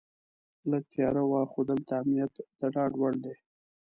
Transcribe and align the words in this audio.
لږه 0.69 0.87
تیاره 0.91 1.23
وه 1.29 1.41
خو 1.51 1.59
دلته 1.69 1.91
امنیت 2.01 2.33
د 2.59 2.61
ډاډ 2.73 2.91
وړ 2.99 3.13
دی. 3.23 3.35